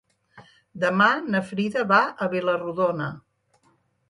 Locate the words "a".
2.27-2.31